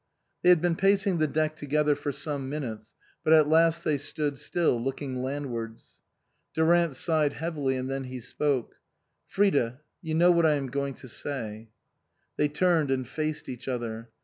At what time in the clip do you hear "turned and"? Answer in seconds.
12.47-13.07